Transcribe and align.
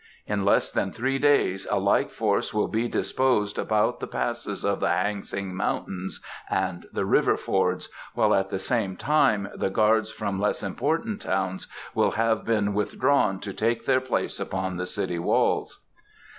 In 0.25 0.43
less 0.43 0.71
than 0.71 0.91
three 0.91 1.19
days 1.19 1.67
a 1.69 1.77
like 1.77 2.09
force 2.09 2.55
will 2.55 2.67
be 2.67 2.87
disposed 2.87 3.59
about 3.59 3.99
the 3.99 4.07
passes 4.07 4.65
of 4.65 4.79
the 4.79 4.87
Han 4.89 5.21
sing 5.21 5.53
mountains 5.55 6.23
and 6.49 6.87
the 6.91 7.05
river 7.05 7.37
fords, 7.37 7.87
while 8.15 8.33
at 8.33 8.49
the 8.49 8.57
same 8.57 8.95
time 8.97 9.47
the 9.55 9.69
guards 9.69 10.09
from 10.11 10.39
less 10.39 10.63
important 10.63 11.21
towns 11.21 11.67
will 11.93 12.13
have 12.13 12.43
been 12.45 12.73
withdrawn 12.73 13.39
to 13.41 13.53
take 13.53 13.85
their 13.85 14.01
place 14.01 14.39
upon 14.39 14.77
the 14.77 14.87
city 14.87 15.19
walls." 15.19 15.85